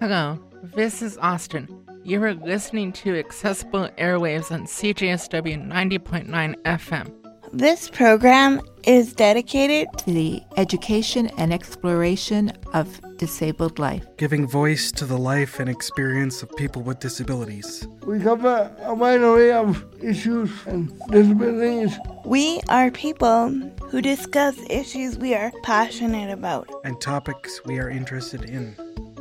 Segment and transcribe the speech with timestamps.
[0.00, 0.38] Hello,
[0.74, 1.68] this is Austin.
[2.02, 7.10] You are listening to Accessible Airwaves on CJSW 90.9 FM.
[7.52, 15.06] This program is dedicated to the education and exploration of disabled life, giving voice to
[15.06, 17.86] the life and experience of people with disabilities.
[18.04, 21.96] We cover a wide array of issues and disabilities.
[22.24, 23.50] We are people
[23.94, 28.74] who discuss issues we are passionate about and topics we are interested in.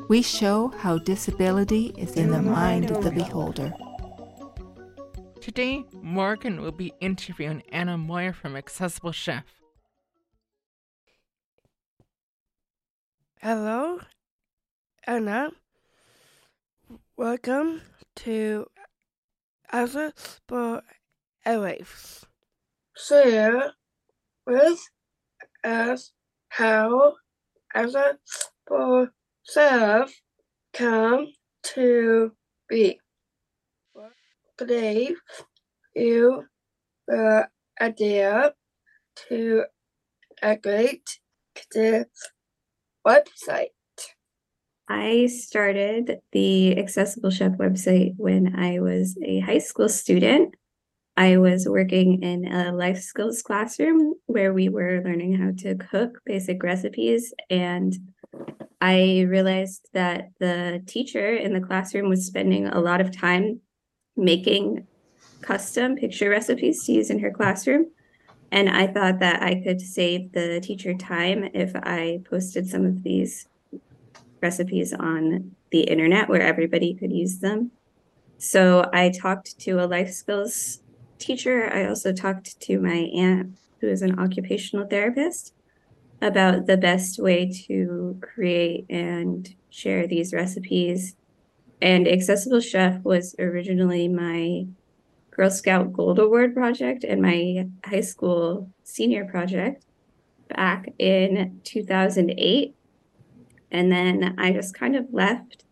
[0.09, 3.71] We show how disability is in the mind of the beholder.
[5.41, 9.43] Today, Morgan will be interviewing Anna Moyer from Accessible Chef.
[13.43, 13.99] Hello,
[15.05, 15.51] Anna.
[17.15, 17.81] Welcome
[18.15, 18.65] to
[19.71, 20.81] Accessible
[21.45, 22.23] Airwaves.
[22.97, 23.73] Share
[24.45, 24.79] with
[25.63, 26.11] us
[26.49, 27.13] how
[27.75, 29.07] Accessible
[29.43, 30.11] Chef
[30.73, 31.27] come
[31.63, 32.31] to
[32.69, 32.99] be.
[34.65, 35.17] Gave
[35.95, 36.45] you
[37.07, 37.47] the
[37.81, 38.53] idea
[39.27, 39.63] to
[40.61, 41.19] create
[41.73, 42.07] this
[43.05, 43.69] website?
[44.87, 50.55] I started the Accessible Chef website when I was a high school student.
[51.15, 56.19] I was working in a life skills classroom where we were learning how to cook
[56.25, 57.33] basic recipes.
[57.49, 57.95] And
[58.81, 63.61] I realized that the teacher in the classroom was spending a lot of time
[64.17, 64.87] making
[65.41, 67.91] custom picture recipes to use in her classroom.
[68.51, 73.03] And I thought that I could save the teacher time if I posted some of
[73.03, 73.47] these
[74.41, 77.71] recipes on the internet where everybody could use them.
[78.37, 80.82] So I talked to a life skills
[81.19, 81.71] teacher.
[81.73, 85.53] I also talked to my aunt, who is an occupational therapist,
[86.21, 91.15] about the best way to create and share these recipes
[91.83, 94.65] and Accessible Chef was originally my
[95.31, 99.83] Girl Scout Gold Award project and my high school senior project
[100.47, 102.73] back in 2008.
[103.69, 105.65] And then I just kind of left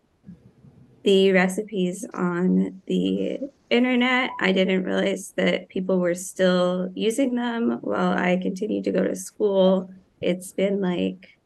[1.02, 3.40] the recipes on the
[3.70, 4.30] internet.
[4.40, 9.16] I didn't realize that people were still using them while I continued to go to
[9.16, 9.90] school.
[10.20, 11.38] It's been like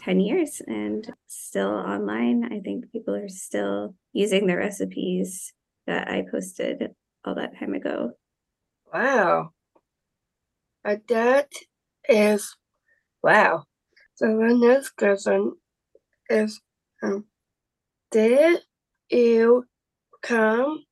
[0.00, 2.52] 10 years and still online.
[2.52, 5.52] I think people are still using the recipes
[5.86, 8.12] that I posted all that time ago.
[8.92, 9.50] Wow.
[10.84, 11.52] Uh, that
[12.08, 12.56] is
[13.22, 13.64] wow.
[14.14, 15.52] So the next question
[16.28, 16.60] is
[17.02, 17.24] um,
[18.10, 18.60] Did
[19.12, 19.64] you
[20.22, 20.84] come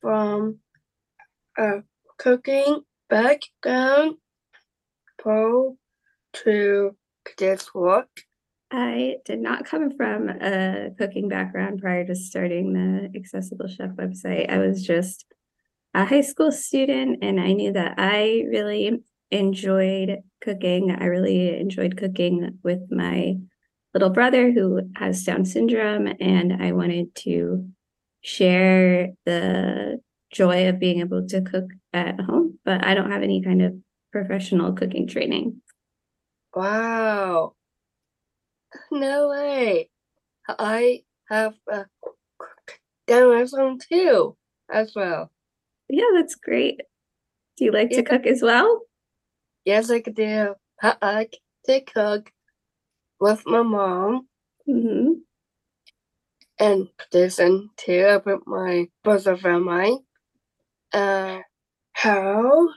[0.00, 0.58] from
[1.58, 1.82] a
[2.18, 4.16] cooking background
[5.18, 5.76] pro
[6.32, 6.96] to
[7.38, 8.08] this work?
[8.70, 14.50] I did not come from a cooking background prior to starting the Accessible Chef website.
[14.50, 15.24] I was just
[15.94, 20.90] a high school student, and I knew that I really enjoyed cooking.
[20.90, 23.36] I really enjoyed cooking with my
[23.96, 27.66] little brother who has Down syndrome, and I wanted to
[28.20, 31.64] share the joy of being able to cook
[31.94, 33.72] at home, but I don't have any kind of
[34.12, 35.62] professional cooking training.
[36.54, 37.54] Wow.
[38.90, 39.88] No way.
[40.46, 41.86] I have a
[43.06, 44.36] Down syndrome too,
[44.70, 45.30] as well.
[45.88, 46.82] Yeah, that's great.
[47.56, 47.96] Do you like yeah.
[47.96, 48.82] to cook as well?
[49.64, 50.54] Yes, I do.
[50.82, 52.30] I like to cook
[53.20, 54.28] with my mom.
[54.68, 55.12] Mm-hmm.
[56.58, 59.98] And listen to with my brother family.
[60.92, 61.40] Uh,
[61.92, 62.68] how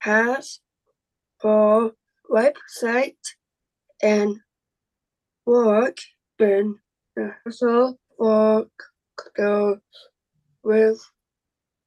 [0.00, 0.60] has
[1.42, 1.92] the
[2.30, 3.16] website
[4.02, 4.38] and
[5.46, 5.98] work
[6.38, 6.78] been
[7.46, 8.70] also work
[9.36, 9.78] goes
[10.62, 11.00] with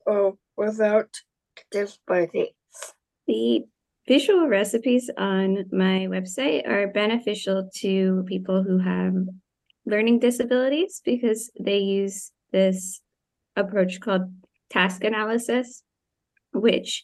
[0.05, 1.09] or without
[1.71, 2.53] disabilities.
[3.27, 3.65] The
[4.07, 9.13] visual recipes on my website are beneficial to people who have
[9.85, 13.01] learning disabilities because they use this
[13.55, 14.31] approach called
[14.69, 15.83] task analysis,
[16.53, 17.03] which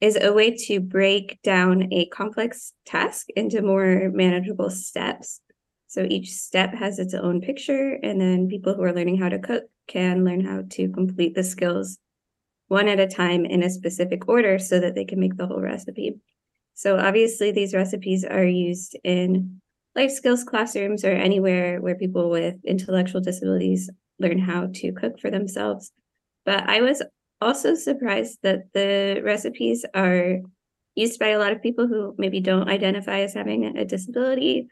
[0.00, 5.40] is a way to break down a complex task into more manageable steps.
[5.86, 9.38] So each step has its own picture, and then people who are learning how to
[9.38, 11.98] cook can learn how to complete the skills
[12.72, 15.60] one at a time in a specific order so that they can make the whole
[15.60, 16.14] recipe.
[16.72, 19.60] So obviously, these recipes are used in
[19.94, 25.30] life skills classrooms or anywhere where people with intellectual disabilities learn how to cook for
[25.30, 25.92] themselves.
[26.46, 27.02] But I was
[27.42, 30.38] also surprised that the recipes are
[30.94, 34.68] used by a lot of people who maybe don't identify as having a disability.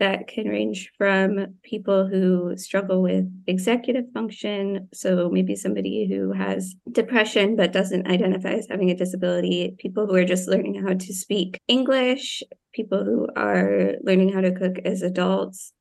[0.00, 4.88] That can range from people who struggle with executive function.
[4.94, 10.14] So maybe somebody who has depression but doesn't identify as having a disability, people who
[10.14, 12.42] are just learning how to speak English,
[12.72, 15.72] people who are learning how to cook as adults.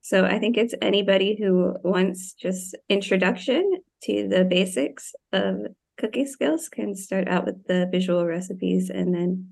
[0.00, 5.54] So I think it's anybody who wants just introduction to the basics of
[5.98, 9.50] cooking skills can start out with the visual recipes and then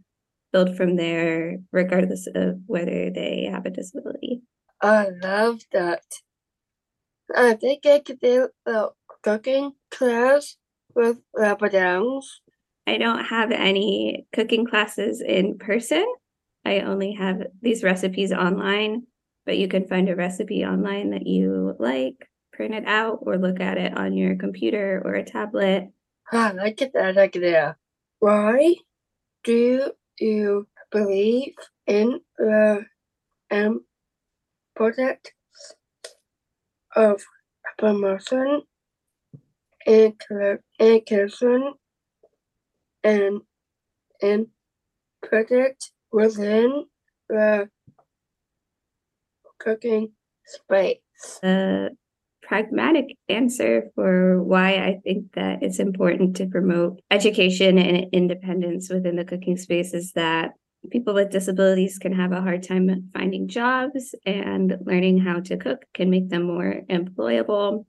[0.56, 4.40] build from there, regardless of whether they have a disability.
[4.80, 6.02] I love that.
[7.34, 8.86] I think I could do a
[9.22, 10.56] cooking class
[10.94, 12.40] with Rapper Downs.
[12.86, 16.06] I don't have any cooking classes in person.
[16.64, 19.02] I only have these recipes online,
[19.44, 23.60] but you can find a recipe online that you like, print it out, or look
[23.60, 25.90] at it on your computer or a tablet.
[26.32, 27.76] I like that idea.
[28.20, 28.76] Why
[29.44, 31.54] do you believe
[31.86, 32.84] in the
[33.50, 35.30] importance
[36.94, 37.22] of
[37.78, 38.62] promotion,
[39.86, 41.74] inclusion,
[43.04, 43.40] and
[44.22, 44.46] and
[45.22, 46.86] project within
[47.28, 47.68] the
[49.58, 50.12] cooking
[50.46, 50.98] space?
[51.42, 51.90] a
[52.46, 59.16] pragmatic answer for why I think that it's important to promote education and independence within
[59.16, 60.52] the cooking space is that
[60.90, 65.84] people with disabilities can have a hard time finding jobs and learning how to cook
[65.92, 67.84] can make them more employable.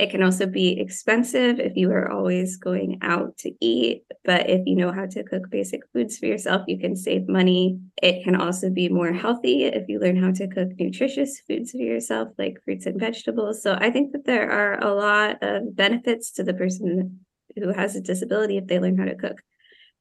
[0.00, 4.66] It can also be expensive if you are always going out to eat, but if
[4.66, 7.78] you know how to cook basic foods for yourself, you can save money.
[8.02, 11.82] It can also be more healthy if you learn how to cook nutritious foods for
[11.92, 13.62] yourself, like fruits and vegetables.
[13.62, 17.20] So I think that there are a lot of benefits to the person
[17.54, 19.42] who has a disability if they learn how to cook.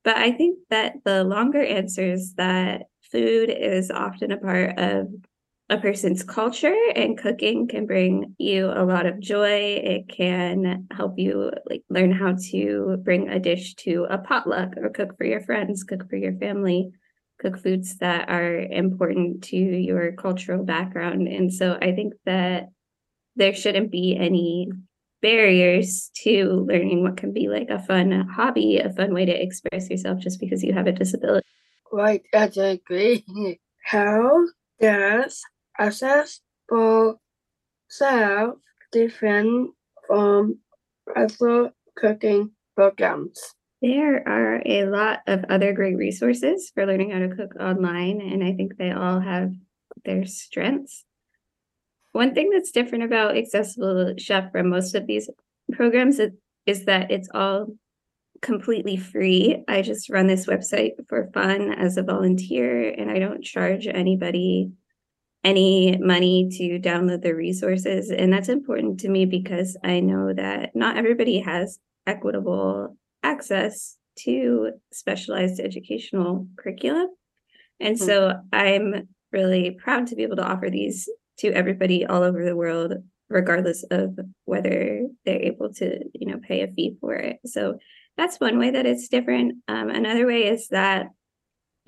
[0.05, 5.09] But I think that the longer answer is that food is often a part of
[5.69, 9.79] a person's culture and cooking can bring you a lot of joy.
[9.83, 14.89] It can help you like learn how to bring a dish to a potluck or
[14.89, 16.89] cook for your friends cook for your family
[17.39, 21.27] cook foods that are important to your cultural background.
[21.27, 22.69] And so i think that
[23.35, 24.69] there shouldn't be any
[25.21, 29.89] barriers to learning what can be like a fun hobby a fun way to express
[29.89, 31.45] yourself just because you have a disability.
[31.91, 33.25] Right, I agree.
[33.83, 34.45] How
[34.79, 35.43] does
[35.79, 37.21] accessible
[37.87, 38.55] self
[38.91, 39.71] different
[40.07, 40.59] from
[41.15, 43.55] other cooking programs?
[43.81, 48.43] There are a lot of other great resources for learning how to cook online, and
[48.43, 49.53] I think they all have
[50.03, 51.05] their strengths.
[52.11, 55.29] One thing that's different about Accessible Chef from most of these
[55.71, 56.31] programs is,
[56.65, 57.67] is that it's all
[58.41, 59.63] completely free.
[59.67, 64.71] I just run this website for fun as a volunteer, and I don't charge anybody
[65.43, 68.11] any money to download the resources.
[68.11, 74.71] And that's important to me because I know that not everybody has equitable access to
[74.91, 77.07] specialized educational curriculum.
[77.79, 81.07] And so I'm really proud to be able to offer these
[81.37, 82.93] to everybody all over the world,
[83.29, 87.37] regardless of whether they're able to, you know, pay a fee for it.
[87.45, 87.77] So
[88.17, 89.55] that's one way that it's different.
[89.69, 91.07] Um, another way is that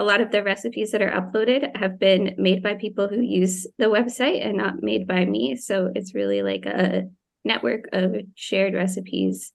[0.01, 3.67] a lot of the recipes that are uploaded have been made by people who use
[3.77, 5.55] the website and not made by me.
[5.55, 7.03] So it's really like a
[7.45, 9.53] network of shared recipes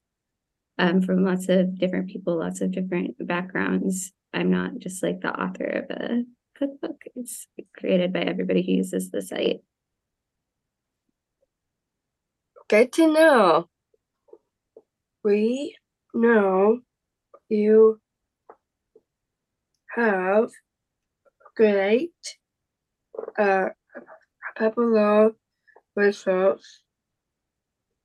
[0.78, 4.12] um, from lots of different people, lots of different backgrounds.
[4.32, 6.22] I'm not just like the author of a
[6.56, 7.02] cookbook.
[7.16, 9.62] It's created by everybody who uses the site.
[12.68, 13.68] Good to know.
[15.24, 15.76] We
[16.14, 16.82] know
[17.48, 18.00] you
[19.96, 20.50] have
[21.56, 22.12] great
[23.38, 23.68] uh
[24.56, 25.32] popular
[25.94, 26.82] results.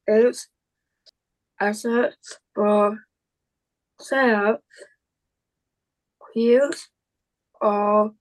[0.07, 0.47] It's
[1.59, 2.97] assets for
[3.99, 4.59] self
[6.33, 6.89] use
[7.61, 8.15] all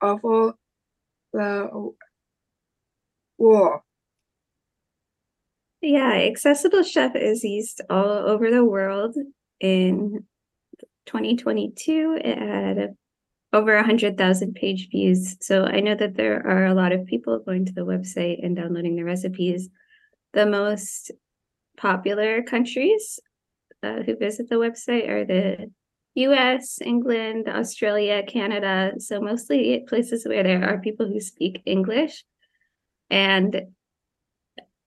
[0.00, 0.54] over
[1.32, 1.92] the
[3.38, 3.80] world.
[5.80, 9.16] Yeah, Accessible Chef is used all over the world.
[9.60, 10.24] In
[11.06, 12.94] 2022, it had
[13.52, 15.36] over 100,000 page views.
[15.40, 18.56] So I know that there are a lot of people going to the website and
[18.56, 19.68] downloading the recipes.
[20.32, 21.10] The most
[21.76, 23.20] popular countries
[23.82, 25.70] uh, who visit the website are the
[26.14, 28.92] US, England, Australia, Canada.
[28.98, 32.24] So mostly places where there are people who speak English.
[33.10, 33.62] And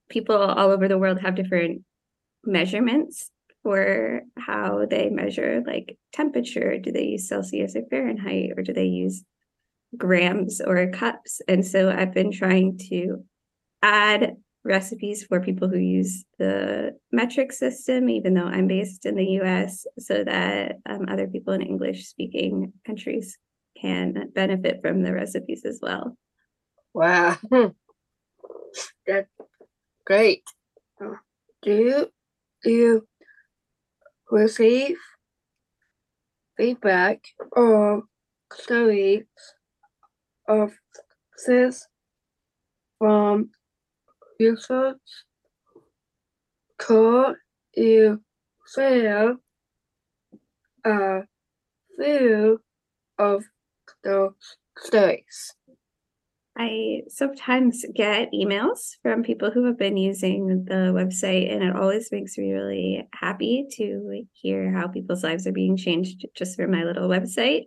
[0.08, 1.82] people all over the world have different
[2.44, 3.30] measurements
[3.66, 6.78] for how they measure like temperature.
[6.78, 9.24] Do they use Celsius or Fahrenheit, or do they use
[9.96, 11.40] grams or cups?
[11.48, 13.24] And so I've been trying to
[13.82, 19.40] add recipes for people who use the metric system, even though I'm based in the
[19.40, 23.36] US, so that um, other people in English speaking countries
[23.80, 26.16] can benefit from the recipes as well.
[26.94, 27.36] Wow.
[29.08, 29.28] That's
[30.04, 30.44] great.
[31.62, 32.12] Do
[32.64, 33.06] you
[34.30, 34.96] receive
[36.56, 37.20] feedback
[37.52, 38.02] or
[38.52, 39.24] stories
[40.48, 40.72] of
[41.46, 41.86] this
[42.98, 43.50] from
[44.38, 44.96] users?
[46.78, 47.36] Could
[47.74, 48.22] you
[48.74, 49.36] share
[50.84, 51.22] a
[51.96, 52.62] few
[53.18, 53.44] of
[54.04, 55.54] those stories?
[56.58, 62.10] I sometimes get emails from people who have been using the website, and it always
[62.10, 66.84] makes me really happy to hear how people's lives are being changed just from my
[66.84, 67.64] little website.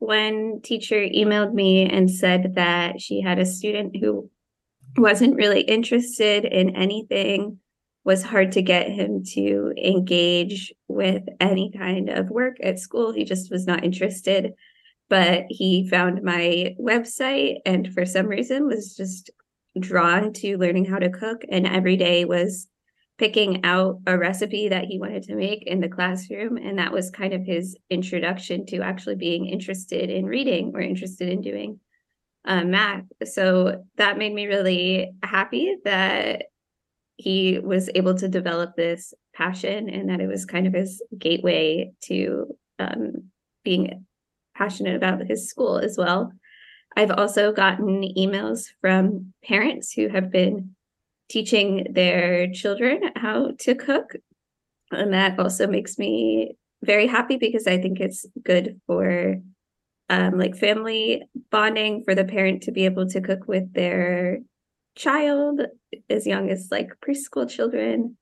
[0.00, 4.28] One teacher emailed me and said that she had a student who
[4.96, 7.60] wasn't really interested in anything,
[8.04, 13.12] was hard to get him to engage with any kind of work at school.
[13.12, 14.54] He just was not interested
[15.12, 19.28] but he found my website and for some reason was just
[19.78, 22.66] drawn to learning how to cook and every day was
[23.18, 26.56] picking out a recipe that he wanted to make in the classroom.
[26.56, 31.28] And that was kind of his introduction to actually being interested in reading or interested
[31.28, 31.78] in doing
[32.46, 33.04] uh, math.
[33.26, 36.44] So that made me really happy that
[37.16, 41.92] he was able to develop this passion and that it was kind of his gateway
[42.04, 42.46] to
[42.78, 43.24] um,
[43.62, 44.06] being
[44.54, 46.32] passionate about his school as well.
[46.96, 50.74] I've also gotten emails from parents who have been
[51.28, 54.16] teaching their children how to cook.
[54.90, 59.36] And that also makes me very happy because I think it's good for
[60.10, 64.40] um, like family bonding for the parent to be able to cook with their
[64.94, 65.62] child
[66.10, 68.18] as young as like preschool children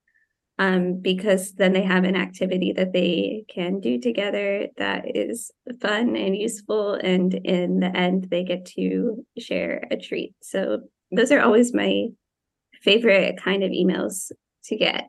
[0.60, 5.50] um, because then they have an activity that they can do together that is
[5.80, 6.92] fun and useful.
[7.02, 10.34] And in the end, they get to share a treat.
[10.42, 12.08] So those are always my
[12.82, 14.32] favorite kind of emails
[14.64, 15.08] to get.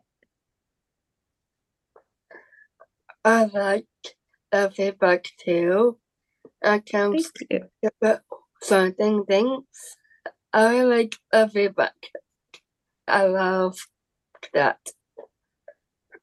[3.26, 3.88] I like
[4.54, 5.98] the feedback too.
[6.64, 7.18] I can
[8.02, 8.22] about
[8.62, 9.66] certain things.
[10.54, 11.96] I like the feedback.
[13.06, 13.78] I love
[14.54, 14.80] that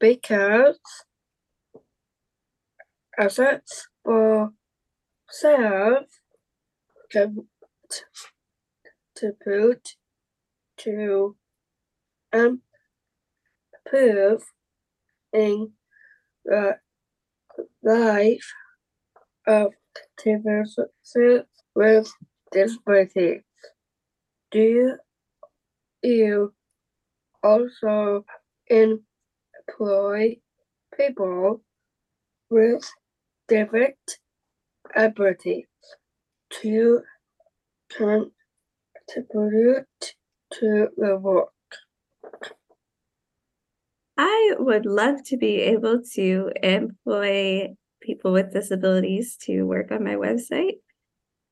[0.01, 0.79] because
[3.19, 4.53] assets for
[5.29, 6.05] sale
[7.11, 7.49] can
[9.17, 9.97] to put
[10.77, 11.37] to
[12.33, 12.63] improve
[15.33, 15.73] in
[16.45, 16.79] the
[17.83, 18.53] life
[19.47, 19.73] of
[20.19, 20.77] activists
[21.75, 22.13] with
[22.53, 23.43] disabilities.
[24.51, 24.97] Do
[26.03, 26.53] you
[27.43, 28.25] also
[28.69, 29.01] in
[29.69, 30.37] employ
[30.97, 31.61] people
[32.51, 32.91] with
[33.49, 33.97] different
[34.95, 35.67] abilities
[36.51, 37.01] to
[37.97, 38.45] contribute
[40.53, 41.49] to the work.
[44.17, 47.69] I would love to be able to employ
[48.01, 50.79] people with disabilities to work on my website,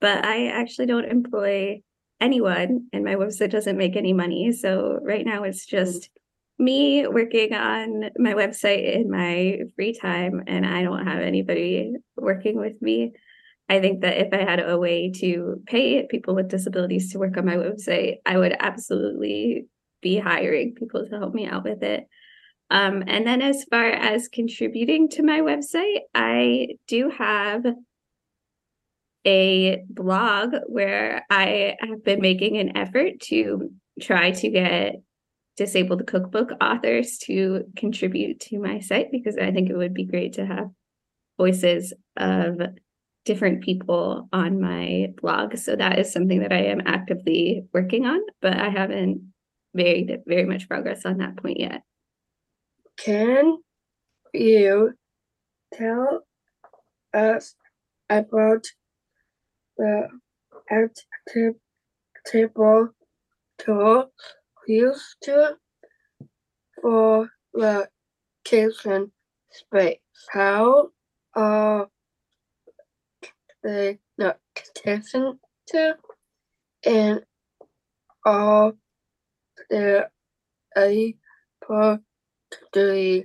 [0.01, 1.83] but I actually don't employ
[2.21, 4.51] anyone, and my website doesn't make any money.
[4.53, 6.09] So right now it's just mm.
[6.59, 12.59] Me working on my website in my free time and I don't have anybody working
[12.59, 13.13] with me.
[13.69, 17.37] I think that if I had a way to pay people with disabilities to work
[17.37, 19.67] on my website, I would absolutely
[20.01, 22.07] be hiring people to help me out with it.
[22.71, 27.65] Um, and then as far as contributing to my website, I do have
[29.27, 33.71] a blog where I have been making an effort to
[34.01, 34.97] try to get
[35.57, 40.35] disabled cookbook authors to contribute to my site because I think it would be great
[40.35, 40.69] to have
[41.39, 42.61] voices of
[43.25, 45.57] different people on my blog.
[45.57, 49.33] So that is something that I am actively working on, but I haven't
[49.75, 51.83] made very much progress on that point yet.
[52.97, 53.59] Can
[54.33, 54.95] you
[55.75, 56.25] tell
[57.13, 57.55] us
[58.09, 58.67] about
[59.77, 60.09] the
[60.71, 61.55] active
[62.27, 62.91] table
[63.59, 64.13] tool
[64.67, 65.57] used to
[66.83, 67.89] for the
[68.45, 69.13] kitchen
[69.51, 69.99] space.
[70.31, 70.91] How
[71.35, 71.89] are
[73.63, 74.39] they not
[74.75, 75.97] kitchen to
[76.85, 77.21] and
[78.25, 78.75] are
[79.71, 80.11] there
[80.77, 81.99] able
[82.51, 83.25] to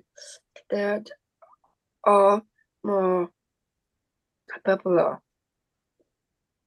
[0.69, 1.09] that
[2.05, 2.41] are
[2.83, 3.29] more
[4.65, 5.21] popular?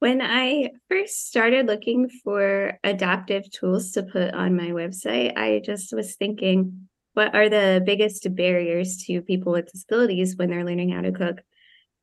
[0.01, 5.95] When I first started looking for adaptive tools to put on my website, I just
[5.95, 11.01] was thinking, what are the biggest barriers to people with disabilities when they're learning how
[11.01, 11.41] to cook?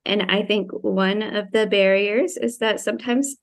[0.05, 3.35] And I think one of the barriers is that sometimes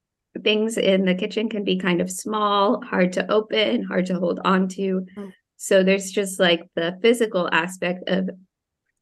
[0.42, 4.40] things in the kitchen can be kind of small, hard to open, hard to hold
[4.44, 5.06] on to.
[5.16, 5.32] Mm.
[5.56, 8.30] So there's just like the physical aspect of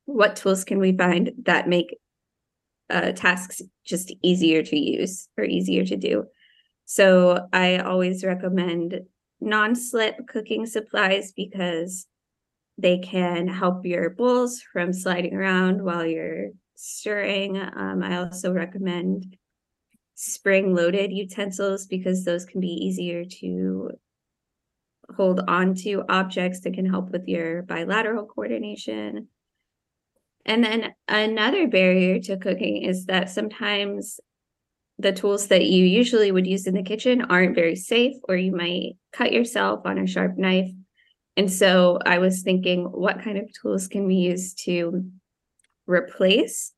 [0.07, 1.97] what tools can we find that make
[2.91, 6.25] uh, tasks just easier to use or easier to do.
[6.85, 9.01] So I always recommend
[9.41, 12.07] non-slip cooking supplies because
[12.79, 17.57] they can help your bowls from sliding around while you're stirring.
[17.59, 19.37] Um, I also recommend
[20.15, 23.91] spring loaded utensils because those can be easier to
[25.15, 29.29] hold on to objects that can help with your bilateral coordination.
[30.47, 34.21] And then another barrier to cooking is that sometimes
[34.99, 38.53] the tools that you usually would use in the kitchen aren't very safe, or you
[38.53, 40.71] might cut yourself on a sharp knife.
[41.37, 45.11] And so I was thinking, what kind of tools can we use to
[45.87, 46.73] replace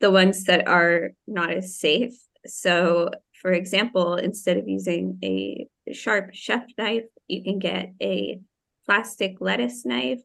[0.00, 2.14] the ones that are not as safe?
[2.46, 8.40] So, for example, instead of using a sharp chef knife, you can get a
[8.86, 10.20] plastic lettuce knife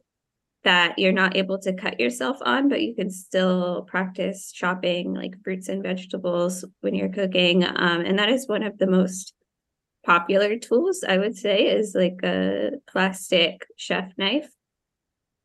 [0.62, 5.42] that you're not able to cut yourself on, but you can still practice chopping like
[5.42, 7.64] fruits and vegetables when you're cooking.
[7.64, 9.32] Um, and that is one of the most
[10.04, 14.50] popular tools, I would say, is like a plastic chef knife.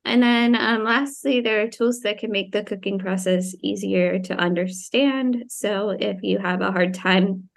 [0.03, 4.35] And then um, lastly, there are tools that can make the cooking process easier to
[4.35, 5.45] understand.
[5.47, 7.49] So if you have a hard time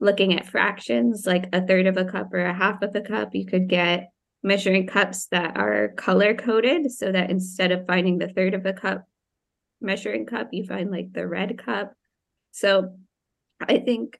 [0.00, 3.34] looking at fractions, like a third of a cup or a half of a cup,
[3.34, 4.10] you could get
[4.48, 8.72] measuring cups that are color coded so that instead of finding the third of a
[8.72, 9.06] cup
[9.80, 11.92] measuring cup, you find like the red cup.
[12.50, 12.96] So
[13.60, 14.18] I think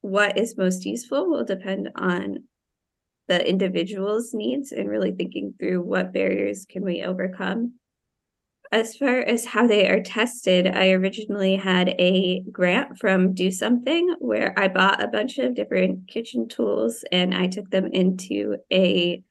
[0.00, 2.44] what is most useful will depend on
[3.28, 7.74] the individual's needs and really thinking through what barriers can we overcome.
[8.72, 14.14] As far as how they are tested, I originally had a grant from Do Something
[14.20, 19.22] where I bought a bunch of different kitchen tools and I took them into a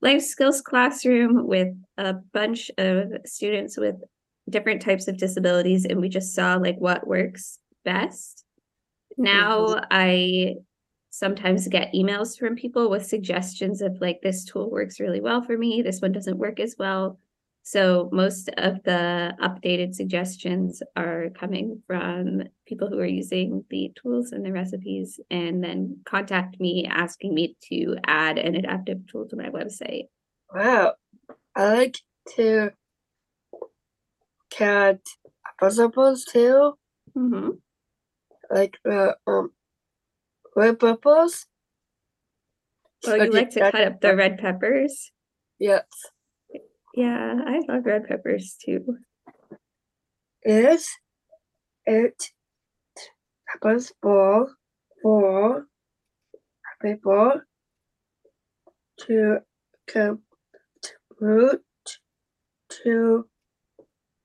[0.00, 3.96] life skills classroom with a bunch of students with
[4.48, 8.44] different types of disabilities and we just saw like what works best.
[9.16, 10.54] Now i
[11.10, 15.56] sometimes get emails from people with suggestions of like this tool works really well for
[15.58, 15.82] me.
[15.82, 17.18] This one doesn't work as well
[17.62, 24.32] so most of the updated suggestions are coming from people who are using the tools
[24.32, 29.36] and the recipes and then contact me asking me to add an adaptive tool to
[29.36, 30.04] my website.
[30.54, 30.94] Wow.
[31.54, 31.98] I like
[32.36, 32.70] to
[34.56, 35.00] cut
[35.60, 36.74] vegetables too,
[37.16, 37.50] Mm-hmm.
[38.50, 39.50] like the um
[40.54, 41.46] red peppers.
[43.06, 45.10] Oh, you Okay, like to cut up the red peppers?
[45.58, 45.84] Yes.
[46.98, 48.98] Yeah, I love red peppers too.
[50.42, 50.90] Is
[51.86, 52.20] it
[53.46, 54.48] happens for
[55.00, 55.68] for
[56.82, 57.40] people
[59.02, 59.38] to
[59.86, 61.62] contribute
[62.82, 63.28] to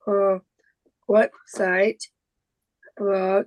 [0.08, 0.40] a
[1.08, 2.02] website,
[2.98, 3.46] blog,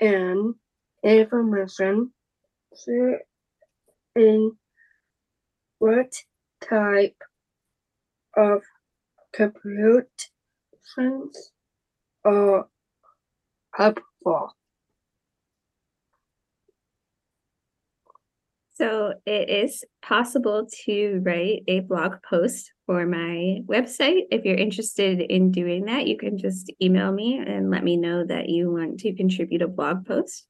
[0.00, 0.54] and
[1.02, 2.14] information
[2.74, 3.20] share
[4.16, 4.56] in
[5.78, 6.14] what
[6.66, 7.16] type
[8.36, 8.62] of
[9.32, 10.06] computations
[12.24, 12.68] are
[13.74, 14.54] helpful.
[18.76, 24.22] So it is possible to write a blog post for my website.
[24.32, 28.24] If you're interested in doing that, you can just email me and let me know
[28.26, 30.48] that you want to contribute a blog post.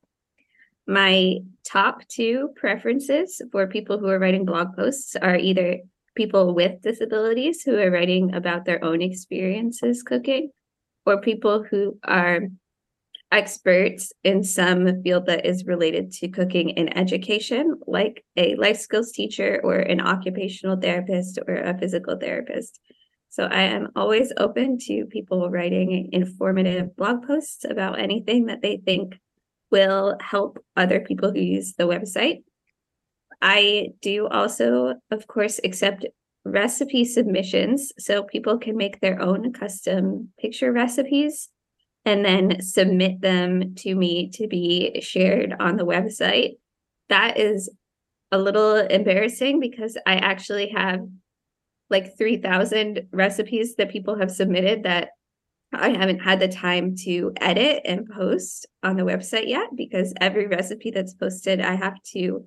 [0.87, 5.81] My top two preferences for people who are writing blog posts are either
[6.15, 10.51] people with disabilities who are writing about their own experiences cooking,
[11.07, 12.41] or people who are
[13.33, 19.11] experts in some field that is related to cooking and education, like a life skills
[19.11, 22.79] teacher or an occupational therapist or a physical therapist.
[23.31, 28.77] So I am always open to people writing informative blog posts about anything that they
[28.77, 29.19] think
[29.73, 32.45] will help other people who use the website.
[33.45, 36.07] I do also, of course, accept
[36.47, 41.51] recipe submissions so people can make their own custom picture recipes
[42.07, 46.53] and then submit them to me to be shared on the website.
[47.11, 47.71] That is
[48.33, 51.01] a little embarrassing because I actually have
[51.91, 55.11] like 3,000 recipes that people have submitted that
[55.71, 60.47] I haven't had the time to edit and post on the website yet because every
[60.47, 62.47] recipe that's posted, I have to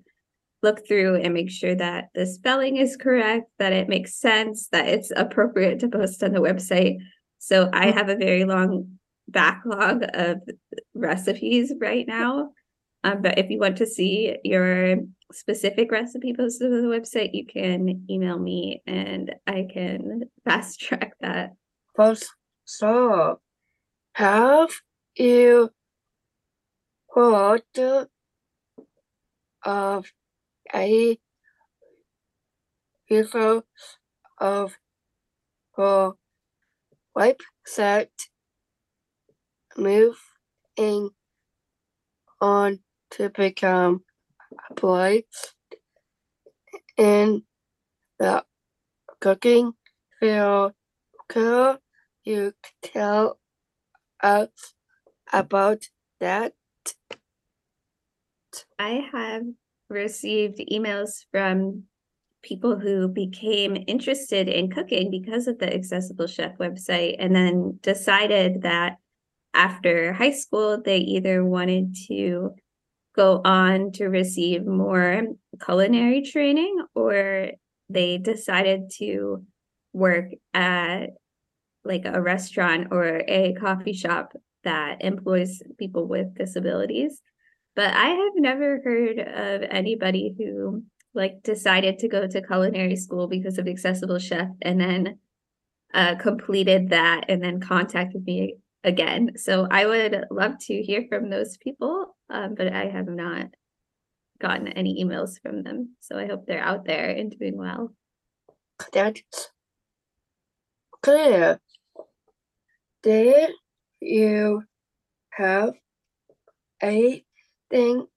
[0.67, 4.87] look through and make sure that the spelling is correct, that it makes sense, that
[4.87, 6.97] it's appropriate to post on the website.
[7.39, 8.99] So I have a very long
[9.29, 10.41] backlog of
[10.93, 12.51] recipes right now.
[13.03, 14.97] Um, but if you want to see your
[15.31, 21.13] specific recipe posted on the website, you can email me and I can fast track
[21.21, 21.53] that.
[21.95, 22.29] First,
[22.65, 23.39] so
[24.13, 24.71] have
[25.15, 25.71] you
[27.13, 27.61] heard
[29.63, 30.11] of
[30.73, 31.17] a
[33.09, 33.63] user
[34.37, 34.77] of
[35.75, 36.13] her
[37.17, 38.09] website
[39.77, 41.09] moving
[42.41, 42.79] on
[43.11, 44.03] to become
[44.69, 45.23] employed
[46.97, 47.43] in
[48.19, 48.43] the
[49.19, 49.73] cooking
[50.19, 50.73] field.
[51.29, 51.79] Could
[52.23, 53.39] you tell
[54.21, 54.49] us
[55.31, 55.83] about
[56.19, 56.53] that?
[58.79, 59.43] I have
[59.89, 61.83] received emails from
[62.43, 68.61] people who became interested in cooking because of the Accessible Chef website and then decided
[68.61, 68.97] that
[69.53, 72.51] after high school, they either wanted to
[73.15, 75.23] go on to receive more
[75.65, 77.51] culinary training or
[77.89, 79.43] they decided to
[79.93, 81.07] work at
[81.83, 87.21] like a restaurant or a coffee shop that employs people with disabilities.
[87.77, 90.81] But I have never heard of anybody who
[91.13, 95.19] like decided to go to culinary school because of accessible chef and then
[95.93, 99.33] uh, completed that and then contacted me again.
[99.37, 103.45] So I would love to hear from those people, um, but I have not
[104.41, 105.95] gotten any emails from them.
[105.99, 107.93] So I hope they're out there and doing well.
[108.91, 109.21] That's
[111.03, 111.59] clear.
[113.03, 113.51] Did
[114.01, 114.63] you
[115.29, 115.73] have
[117.71, 118.07] anything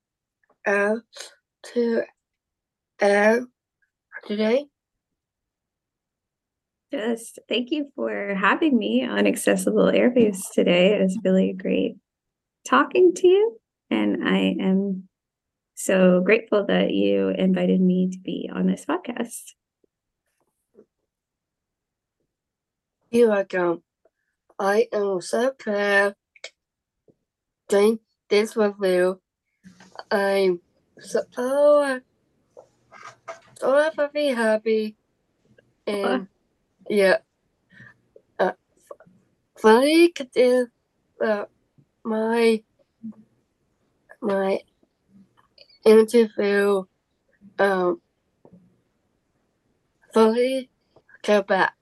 [0.67, 1.03] else
[1.75, 2.03] to
[3.01, 3.43] add
[4.27, 4.67] today?
[6.93, 10.95] Just thank you for having me on Accessible Airwaves today.
[10.95, 11.97] It was really great
[12.67, 13.61] talking to you.
[13.91, 15.09] And I am
[15.75, 19.55] so grateful that you invited me to be on this podcast.
[23.11, 23.83] You're welcome.
[24.59, 26.15] I am so proud
[27.69, 29.21] doing this with you.
[30.11, 30.61] I'm
[31.01, 32.01] so oh,
[33.61, 34.97] so very happy
[35.87, 36.29] and
[36.89, 37.19] yeah.
[38.39, 38.53] Uh,
[39.59, 40.69] funny is
[41.25, 41.45] uh,
[42.05, 42.63] my
[44.23, 44.61] my
[45.85, 46.85] interview
[47.59, 48.01] um
[50.15, 50.71] fully
[51.23, 51.75] go back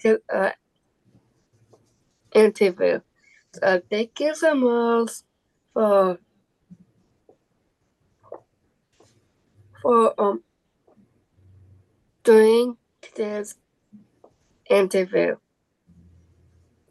[0.00, 0.50] to uh
[2.34, 3.00] interview.
[3.54, 5.12] So thank you so much
[5.74, 6.18] for
[9.86, 10.42] for um
[12.24, 12.76] doing
[13.14, 13.54] this
[14.68, 15.36] interview.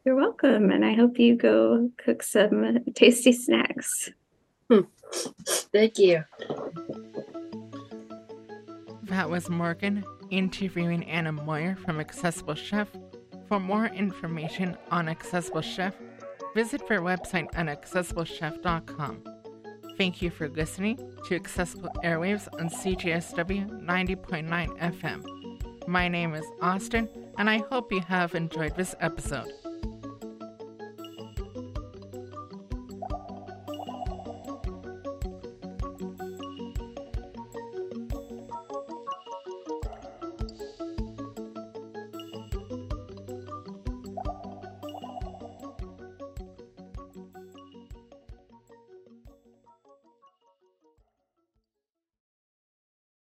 [0.05, 0.71] You're welcome.
[0.71, 4.11] And I hope you go cook some tasty snacks.
[5.73, 6.23] Thank you.
[9.03, 12.87] That was Morgan interviewing Anna Moyer from Accessible Chef.
[13.49, 15.95] For more information on Accessible Chef,
[16.55, 19.34] visit their website at accessiblechef.com.
[19.97, 24.47] Thank you for listening to Accessible Airwaves on CJSW 90.9
[24.79, 25.87] FM.
[25.87, 29.49] My name is Austin, and I hope you have enjoyed this episode.